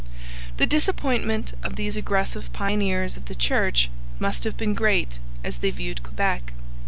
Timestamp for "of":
1.61-1.75, 3.17-3.25